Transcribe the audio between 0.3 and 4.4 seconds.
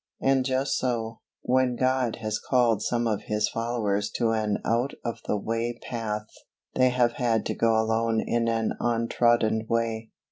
just so, when God has called some of His followers to